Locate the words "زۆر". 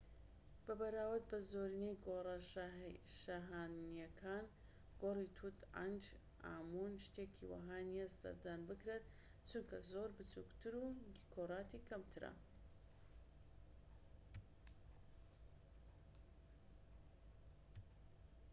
9.91-10.09